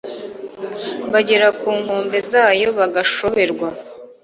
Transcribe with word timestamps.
bagera 1.11 1.47
ku 1.59 1.69
nkombe 1.81 2.17
zayo, 2.31 2.69
bagashoberwa 2.77 3.67